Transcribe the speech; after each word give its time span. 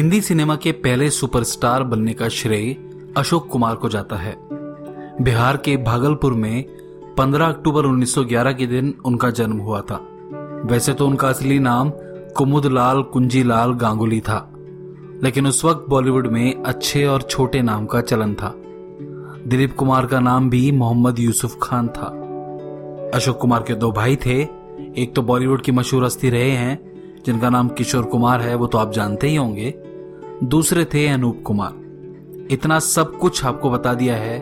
Hindi 0.00 0.20
cinema 0.20 0.54
के 0.56 0.72
पहले 0.72 1.10
superstar 1.10 1.82
बनने 1.82 2.12
का 2.14 2.28
श्रेय 2.28 2.76
अशोक 3.16 3.48
कुमार 3.48 3.74
को 3.74 3.88
जाता 3.88 4.16
है। 4.16 4.34
बिहार 5.22 5.56
के 5.56 5.76
भागलपुर 5.76 6.32
में 6.32 6.64
15 7.18 7.48
अक्टूबर 7.48 7.86
1911 7.86 8.52
के 8.52 8.66
दिन 8.66 8.94
उनका 9.04 9.30
जन्म 9.30 9.58
हुआ 9.58 9.80
था। 9.80 9.96
वैसे 10.64 10.92
तो 10.92 11.06
उनका 11.06 11.28
असली 11.28 11.58
नाम 11.58 11.90
कुमुदलाल 12.36 13.02
कुंजीलाल 13.02 13.72
गांगुली 13.72 14.20
था, 14.20 14.38
लेकिन 15.22 15.46
उस 15.46 15.64
वक्त 15.64 15.84
बॉलीवुड 15.88 16.26
में 16.26 16.62
अच्छे 16.62 17.04
और 17.04 17.22
छोटे 17.22 17.62
नाम 17.62 17.86
का 17.86 18.00
चलन 18.00 18.34
था। 18.34 18.54
दिलीप 19.46 19.76
कुमार 19.76 20.06
का 20.06 20.20
नाम 20.20 20.50
भी 20.50 20.70
मोहम्मद 20.72 21.18
यूसुफ 21.18 21.58
खान 21.62 21.88
था। 21.88 22.06
अशोक 23.14 23.38
कुमार 23.38 23.62
के 23.62 23.74
दो 23.74 23.92
भाई 23.92 24.16
थे, 24.16 24.40
एक 25.02 25.12
तो 25.16 25.22
बॉलीवुड 25.22 25.62
की 25.62 25.72
मशहूर 25.72 26.04
हस्ती 26.04 26.30
रहे 26.30 26.50
हैं, 26.50 26.78
जिनका 27.26 27.50
नाम 27.50 27.68
किशोर 27.68 28.04
कुमार 28.04 28.40
है, 28.40 28.54
वो 28.54 28.66
तो 28.66 28.78
आप 28.78 28.92
जानते 28.92 29.28
ही 29.28 29.36
होंगे। 29.36 29.74
दूसरे 30.42 30.84
थे 30.84 31.06
अनूप 31.08 31.42
कुमार। 31.46 32.48
इतना 32.50 32.78
सब 32.78 33.16
कुछ 33.18 33.44
आपको 33.44 33.70
बता 33.70 33.92
दिया 33.94 34.14
है 34.16 34.38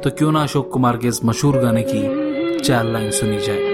तो 0.00 0.10
क्यों 0.10 0.30
ना 0.32 0.42
अशोक 0.42 0.70
कुमार 0.72 0.96
के 0.96 1.08
इस 1.08 1.24
मशहूर 1.24 1.58
गाने 1.58 1.84
की 1.88 2.58
चार 2.58 2.84
लाइन 2.84 3.10
सुनी 3.10 3.38
जाए। 3.38 3.73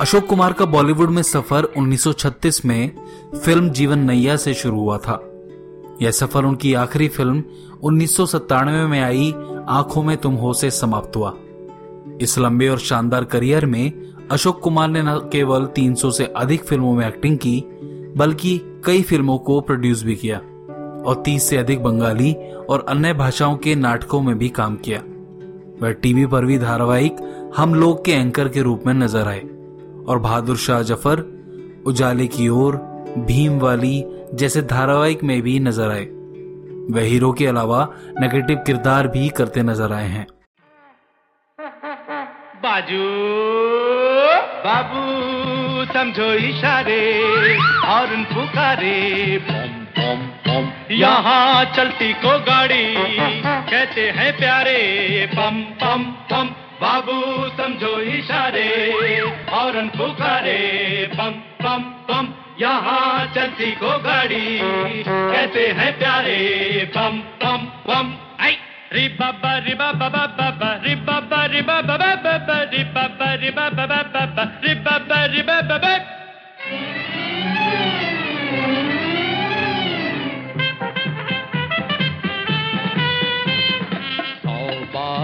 अशोक 0.00 0.26
कुमार 0.26 0.52
का 0.52 0.64
बॉलीवुड 0.64 1.10
में 1.10 1.22
सफ़र 1.22 1.64
1936 1.64 2.64
में 2.64 2.90
फ़िल्म 3.44 3.70
जीवन 3.70 3.98
नैया 3.98 4.36
से 4.36 4.54
शुरू 4.54 4.80
हुआ 4.80 4.98
था। 4.98 5.20
यह 6.02 6.10
सफ़र 6.10 6.44
उनकी 6.44 6.74
आखिरी 6.74 7.08
फ़िल्म 7.08 7.44
उन्नीस 7.82 8.20
में 8.52 9.00
आई, 9.00 9.34
आँखों 9.68 10.02
में 10.02 10.16
तुम 10.16 10.34
हो 10.34 10.52
से 10.52 10.70
समाप्त 10.70 11.16
हुआ। 11.16 11.34
इस 12.20 12.38
लंबे 12.38 12.68
और 12.68 12.78
शानदार 12.78 13.24
करियर 13.24 13.66
में 13.66 13.92
अशोक 14.30 14.60
कुमार 14.60 14.88
ने 14.88 15.02
न 15.02 15.18
केवल 15.32 15.66
300 15.66 16.10
से 16.10 16.24
अधिक 16.24 16.64
फ़िल्मों 16.64 16.94
में 16.94 17.08
एक्टिंग 17.08 17.38
की, 17.38 17.64
बल्कि 18.16 18.80
कई 18.84 19.02
फ़िल्मों 19.02 19.38
को 19.38 19.60
प्रोड्यूस 19.60 20.02
भी 20.02 20.16
किया 20.16 20.38
और 21.06 21.22
30 21.26 21.42
से 21.42 21.56
अधिक 21.56 21.82
बंगाली 21.82 22.34
और 22.70 22.86
अन्य 22.88 23.12
भाषाओं 23.12 23.56
के 23.56 23.74
नाटकों 23.74 24.22
में 24.22 24.38
भी 24.38 24.48
काम 24.48 24.76
किया। 24.76 25.02
वह 25.82 25.92
टीवी 25.92 26.26
पर 26.26 26.44
भी 26.44 26.58
धारावाहिक 26.58 27.16
हम 27.56 27.74
लोग 27.74 28.04
के 28.04 28.12
एंकर 28.12 28.48
के 28.48 28.62
रूप 28.62 28.82
में 28.86 28.94
नज़र 28.94 29.28
आए। 29.28 29.57
और 30.08 30.18
बहादुर 30.18 30.56
शाह 30.56 30.82
ज़फ़र 30.82 31.20
उजाले 31.86 32.26
की 32.26 32.48
ओर, 32.48 32.76
भीम 33.26 33.58
वाली 33.58 34.04
जैसे 34.34 34.62
धारावाहिक 34.62 35.24
में 35.24 35.40
भी 35.42 35.58
नज़र 35.60 35.90
आए। 35.90 36.04
वह 36.90 37.02
हीरो 37.02 37.32
के 37.32 37.46
अलावा 37.46 37.86
नेगेटिव 38.20 38.62
किरदार 38.66 39.08
भी 39.08 39.28
करते 39.38 39.62
नज़र 39.62 39.92
आए 39.92 40.08
हैं। 40.08 40.26
बाजू, 42.62 43.04
बाबू, 44.64 45.02
समझो 45.92 46.32
इशारे 46.48 47.02
और 47.88 48.16
पुकारे। 48.32 48.96
यहाँ 50.94 51.64
चलती 51.74 52.12
को 52.14 52.38
गाड़ी, 52.44 52.84
कहते 53.70 54.10
हैं 54.10 54.32
प्यारे, 54.38 54.80
पम 55.32 55.62
पम 55.80 56.02
पम। 56.30 56.54
बाबू 56.80 57.20
समझो 57.56 57.92
इशारे 58.10 58.68
और 59.60 59.76
पुकारे 59.96 60.60
पम 61.14 61.32
पम 61.62 61.82
पम 62.08 62.28
यहाँ 62.60 63.26
चलती 63.34 63.70
को 63.80 63.98
गाड़ी 64.04 64.58
कहते 65.08 65.66
हैं 65.78 65.90
प्यारे 65.98 66.38
पम 66.96 67.18
पम 67.42 67.66
पम 67.88 68.14
आई 68.40 68.56
रि 68.92 69.08
बाबा 69.20 69.58
बाबा 69.74 70.26
बाबा 70.38 70.70
रि 70.84 70.94
बाबा 71.08 71.44
रि 71.46 71.62
बाबा 71.62 71.96
बाबा 72.06 72.58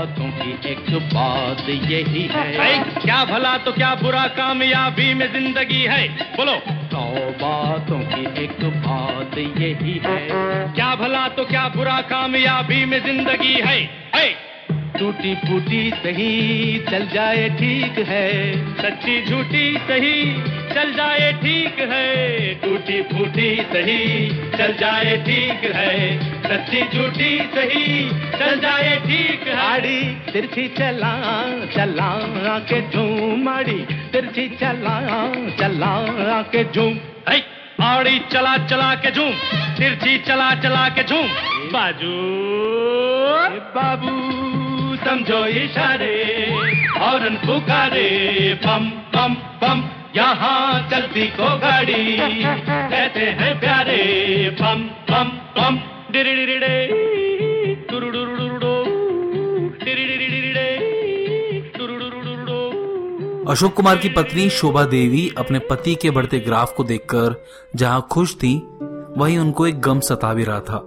बातों 0.04 0.30
की 0.30 0.72
एक 0.72 0.98
बात 1.14 1.68
यही 1.68 2.22
है। 2.32 2.84
क्या 2.84 3.24
भला 3.24 3.58
तो 3.58 3.72
क्या 3.72 3.94
बुरा 3.94 4.26
कामयाबी 4.26 5.14
में 5.14 5.32
ज़िंदगी 5.32 5.82
है? 5.82 6.08
बोलो। 6.08 6.52
सौ 6.68 7.30
बातों 7.30 7.98
की 7.98 8.44
एक 8.44 8.64
बात 8.64 9.38
यही 9.38 10.00
है। 10.06 10.28
क्या 10.74 10.94
भला 10.94 11.28
तो 11.28 11.44
क्या 11.44 11.68
बुरा 11.68 12.00
कामयाबी 12.00 12.84
में 12.84 13.04
ज़िंदगी 13.04 13.54
है, 13.54 13.66
है। 13.66 14.03
टूटी 14.98 15.34
फूटी 15.34 15.90
सही 15.90 16.78
चल 16.90 17.06
जाए 17.06 17.48
ठीक 17.48 17.98
है। 18.08 18.26
सच्ची 18.76 19.14
झूठी 19.26 19.78
सही 19.78 20.42
चल 20.74 20.92
जाए 20.92 21.32
ठीक 21.32 21.80
है। 21.92 22.54
टूटी 22.54 23.00
फूटी 23.02 23.48
सही 23.72 24.28
चल 24.50 24.72
जाए 24.72 25.16
ठीक 25.16 25.64
है। 25.74 26.18
सच्ची 26.42 26.82
झूठी 26.94 27.38
सही 27.54 28.08
चल 28.38 28.60
जाए 28.60 28.96
ठीक 28.96 29.48
है। 29.48 29.56
आड़ी 29.64 30.00
तिरछी 30.32 30.68
चला 30.68 31.14
चला 31.66 32.10
के 32.72 32.80
झूम 32.90 33.48
आड़ी। 33.48 33.78
तिरछी 34.12 34.48
चला 34.48 35.00
चला 35.60 35.96
के 36.54 36.64
झूम। 36.64 36.98
आड़ी 37.82 38.18
चला 38.32 38.56
चला 38.66 38.94
के 38.94 39.10
झूम। 39.10 39.32
तिरछी 39.76 40.18
चला 40.18 40.54
चला 40.54 40.88
के 40.88 41.02
झूम। 41.02 41.28
बाजू। 41.72 42.14
बाबू। 43.76 44.43
समझो 45.04 45.44
इशारे, 45.56 46.14
हॉर्न 46.98 47.36
पुकारे 47.36 48.08
पम 48.64 48.88
पम 49.14 49.34
पम 49.62 49.82
यहाँ 50.16 50.88
चलती 50.90 51.26
को 51.30 51.56
गाड़ी। 51.58 52.16
कहते 52.16 53.24
हैं 53.38 53.58
प्यारे 53.60 54.02
पम 54.60 54.88
पम 55.10 55.28
पम 55.58 55.80
डिरिडिरिडे 56.12 56.72
अशोक 63.48 63.74
कुमार 63.74 63.96
की 63.96 64.08
पत्नी 64.08 64.48
शोभा 64.50 64.84
देवी 64.84 65.30
अपने 65.38 65.58
पति 65.70 65.94
के 65.94 66.10
बढ़ते 66.10 66.38
ग्राफ 66.38 66.72
को 66.76 66.84
देखकर 66.84 67.34
जहाँ 67.76 68.06
खुश 68.12 68.34
थी, 68.34 68.54
वहीं 69.18 69.38
उनको 69.38 69.66
एक 69.66 69.80
गम 69.80 70.00
सता 70.00 70.32
भी 70.34 70.44
रहा 70.44 70.60
था। 70.60 70.78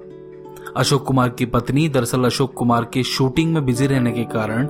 अशोक 0.78 1.04
कुमार 1.04 1.30
की 1.30 1.46
पत्नी 1.46 1.88
दरअसल 1.90 2.24
अशोक 2.24 2.54
कुमार 2.54 2.84
के 2.84 3.04
शूटिंग 3.04 3.54
में 3.54 3.66
बिज़ी 3.66 3.86
रहने 3.88 4.12
के 4.12 4.24
कारण 4.24 4.68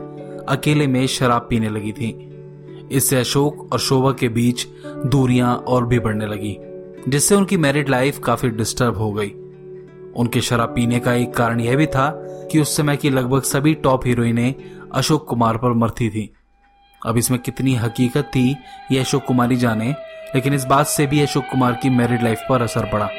अकेले 0.50 0.88
में 0.88 1.08
शराब 1.08 1.48
पीने 1.50 1.70
लगी 1.70 1.92
थी। 1.92 2.10
इससे 2.92 3.20
अशोक 3.20 3.74
और 3.74 3.80
शोभा 3.80 4.12
के 4.12 4.30
बीच 4.30 4.66
दूरियाँ 5.06 5.56
और 5.58 5.86
भी 5.86 6.00
बढ़ने 6.00 6.26
लगी, 6.26 6.56
जिससे 7.08 7.36
उनकी 7.36 7.58
मैरिड 7.58 7.90
लाइफ 7.90 8.20
काफ़ी 8.20 8.50
डिस्टर्ब 8.50 8.98
हो 8.98 9.12
गई। 9.12 9.30
उनके 10.16 10.42
शराब 10.42 10.70
पीने 10.70 11.00
का 11.00 11.14
एक 11.14 11.34
कारण 11.34 11.60
यह 11.60 11.76
भी 11.76 11.86
था 11.86 12.10
कि 12.52 12.60
उस 12.60 12.78
समय 12.78 12.98
की 12.98 13.10
लगभग 13.10 13.42
सभी 13.42 13.74
टॉप 13.74 14.08
हीरोइने 14.08 14.56
अशोक 14.94 15.28
कुमार 15.28 15.58
पर 15.58 15.74
मरती 15.74 16.10
थी। 16.10 16.30
अब 17.02 17.18
इसमें 17.18 17.40
कितनी 17.42 17.76
हकीकत 17.76 18.32
थी, 18.36 18.56
ये 18.92 19.00
अशोक 19.00 19.26
कुमारी 19.26 19.56
जाने, 19.56 19.96
लेकिन 20.36 20.54
इस 20.54 20.66
बात 20.66 20.88
से 20.88 21.08
भी 21.08 21.22
अशोक 21.22 21.44
कुमार 21.52 21.80
की 21.84 21.90
मैरिड 21.90 22.24
लाइफ 22.24 22.46
पर 22.50 22.62
असर 22.62 22.92
पड़ा। 22.92 23.10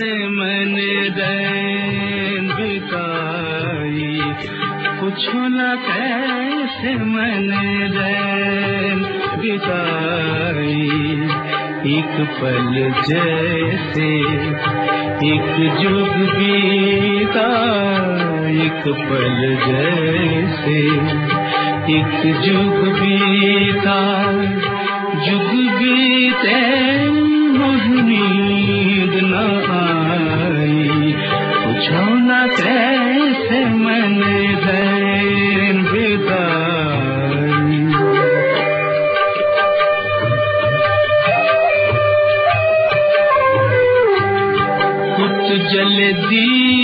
कैसे 0.00 0.28
मैंने 0.28 1.10
दैन 1.10 2.46
बिताई। 2.46 4.20
पूछो 5.00 5.48
ना 5.48 5.74
कैसे 5.74 6.94
मैंने 6.94 7.88
दैन 7.88 8.98
बिताई। 9.40 10.88
एक 11.96 12.20
पल 12.20 12.92
जैसे, 13.08 14.16
एक 15.34 15.76
जुग 15.80 16.16
बीता। 16.16 17.48
एक 18.50 18.82
पल 18.88 19.56
जैसे, 19.68 20.78
एक 21.92 22.36
जुग 22.40 22.88
बीता। 22.88 23.39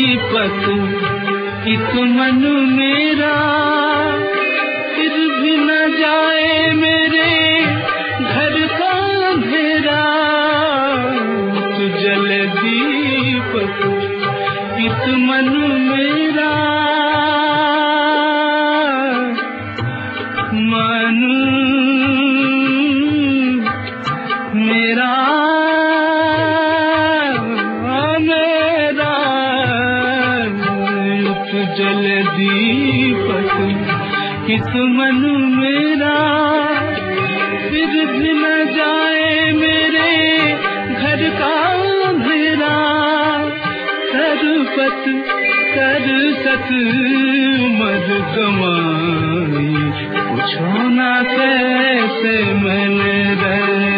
दीपक 0.07 0.69
एक 1.69 1.95
मन 1.95 2.43
मेरा। 2.73 3.35
फिर 4.95 5.41
भी 5.41 5.57
न 5.57 5.97
जाए 5.99 6.73
मेरे 6.75 7.65
घर 8.21 8.67
का 8.67 8.93
अंधेरा। 9.27 10.03
तू 11.51 11.89
जल 11.89 12.47
दीपक 12.47 13.79
इत 14.79 15.15
मन 15.15 15.49
मेरा। 15.91 16.53
मन 20.55 21.19
मेरा 24.55 24.77
मेरा 24.77 25.16
इत 34.55 34.75
मन 34.97 35.23
मेरा, 35.53 36.17
फिर 37.63 37.95
न 38.35 38.51
जाए 38.75 39.53
मेरे 39.53 40.11
घर 40.95 41.23
का 41.39 41.57
मेरा 42.19 42.77
सरपत 44.13 45.03
कर 45.75 46.07
सत 46.45 46.71
मध 47.81 48.09
कमाई, 48.37 49.67
पूछो 50.15 50.89
ना 50.91 51.13
कैसे 51.33 52.37
मैंने 52.63 53.19
रैन 53.43 53.96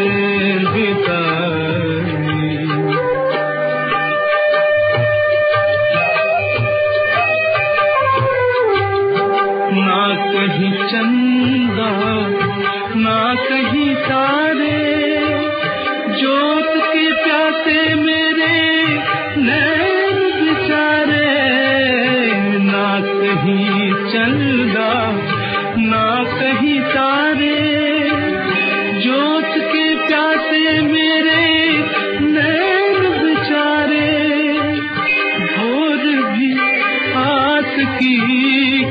चंदा 24.13 24.93
ना 25.81 26.25
कहीं 26.39 26.81
तारे, 26.81 27.59
जोत 29.01 29.53
के 29.59 29.85
प्यासे 30.07 30.81
मेरे 30.81 31.45
नैन 32.21 32.95
बिचारे। 33.21 34.11
भोर 35.57 36.03
भी 36.33 36.53
आस 37.15 37.75
की 37.99 38.17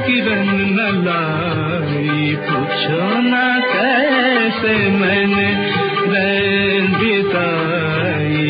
किरण 0.06 0.48
न 0.48 0.80
लाई, 1.06 2.36
पूछो 2.36 3.03
ना 3.22 3.60
कैसे 3.60 4.75
मैंने 4.89 5.50
रैन 6.13 6.88
बिताई। 7.00 8.48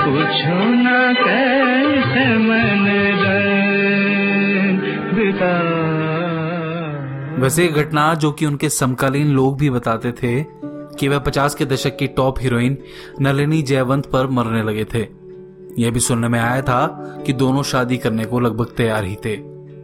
पूछो 0.00 0.58
ना 0.84 1.12
कैसे 1.12 2.24
मैंने 2.38 3.00
रैन 3.22 4.76
बिताई। 5.14 5.79
वैसे 7.40 7.66
घटना 7.68 8.14
जो 8.14 8.30
कि 8.32 8.46
उनके 8.46 8.68
समकालीन 8.68 9.26
लोग 9.26 9.56
भी 9.58 9.70
बताते 9.70 10.12
थे 10.12 10.42
कि 10.64 11.08
वह 11.08 11.18
पचास 11.18 11.54
के 11.54 11.64
दशक 11.64 11.96
की 11.96 12.06
टॉप 12.06 12.40
हीरोइन 12.40 12.76
नलिनी 13.20 13.62
जयवंत 13.62 14.06
पर 14.06 14.26
मरने 14.26 14.62
लगे 14.62 14.84
थे। 14.84 15.06
यह 15.78 15.90
भी 15.90 16.00
सुनने 16.00 16.28
में 16.28 16.38
आया 16.40 16.62
था 16.62 16.86
कि 17.26 17.32
दोनों 17.32 17.62
शादी 17.62 17.96
करने 17.96 18.24
को 18.24 18.40
लगभग 18.40 18.66
तैयार 18.76 19.04
ही 19.04 19.16
थे, 19.24 19.36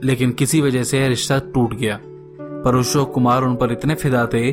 लेकिन 0.06 0.30
किसी 0.30 0.60
वजह 0.60 0.82
से 0.82 1.00
यह 1.00 1.08
रिश्ता 1.08 1.38
टूट 1.54 1.74
गया। 1.74 2.00
पर 2.40 2.76
अशोक 2.76 3.12
कुमार 3.12 3.42
उन 3.42 3.56
पर 3.56 3.72
इतने 3.72 3.94
फिदा 3.94 4.26
थे 4.26 4.52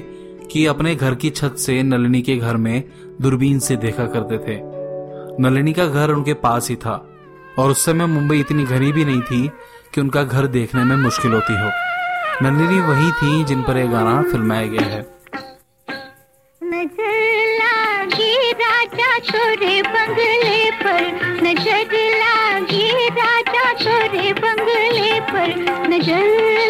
कि 0.51 0.65
अपने 0.65 0.95
घर 0.95 1.15
की 1.15 1.29
छत 1.29 1.55
से 1.57 1.81
नलिनी 1.83 2.21
के 2.21 2.37
घर 2.37 2.57
में 2.57 2.83
दूरबीन 3.21 3.59
से 3.59 3.75
देखा 3.75 4.05
करते 4.05 4.37
थे। 4.37 4.59
नलिनी 5.43 5.73
का 5.73 5.85
घर 5.85 6.11
उनके 6.11 6.33
पास 6.33 6.69
ही 6.69 6.75
था, 6.75 7.09
और 7.59 7.71
उस 7.71 7.85
समय 7.85 8.05
मुंबई 8.05 8.39
इतनी 8.39 8.63
घनी 8.63 8.91
भी 8.91 9.05
नहीं 9.05 9.21
थी 9.21 9.47
कि 9.93 10.01
उनका 10.01 10.23
घर 10.23 10.47
देखने 10.47 10.83
में 10.83 10.95
मुश्किल 10.95 11.33
होती 11.33 11.61
हो। 11.61 11.69
नलिनी 12.41 12.79
वही 12.81 13.11
थी 13.13 13.43
जिन 13.43 13.61
पर 13.63 13.77
यह 13.77 13.91
गाना 13.91 14.21
फिल्माया 14.31 14.67
गया 14.67 14.85
है। 14.87 15.01
नज़र 16.61 17.11
लागी 17.59 18.51
राजा 18.53 19.17
तोरे 19.21 19.81
बंगले 19.83 20.71
पर 20.81 21.01
नज़र 21.43 21.93
लागी 22.13 23.07
राजा 23.09 23.71
तोरे 23.73 24.33
बंगले 24.33 25.19
पर 25.29 25.55
नज़र 25.89 26.25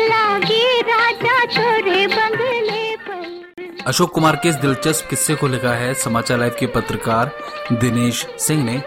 लागी 0.10 0.82
राजा 0.82 1.46
तोरे 1.56 2.06
बंगले 2.08 2.96
पर। 3.08 3.84
अशोक 3.88 4.14
कुमार 4.14 4.36
के 4.36 4.50
इस 4.50 4.56
दिलचस्प 4.56 5.10
किस्से 5.10 5.36
को 5.36 5.48
लिखा 5.48 5.74
है 5.76 5.94
समाचार 6.04 6.40
लाइव 6.40 6.56
के 6.60 6.68
पत्रकार 6.76 7.32
दिनेश 7.74 8.26
सिंह 8.40 8.64
ने 8.64 8.82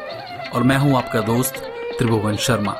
और 0.54 0.62
मैं 0.62 0.76
हूँ 0.76 0.97
आपका 0.97 1.21
दोस्त 1.23 1.62
त्रिभुवन 1.99 2.37
शर्मा। 2.47 2.76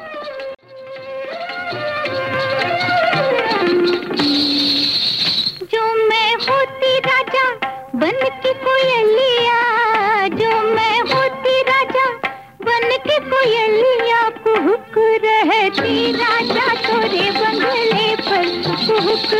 कोयलिया 13.31 14.21
कुहुक 14.45 14.99
रहती 15.25 15.95
राजा 16.21 16.67
तोरे 16.87 17.25
बंगले 17.39 18.07
पर 18.29 18.45
कुहुक 18.87 19.33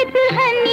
तुम्हारी 0.00 0.69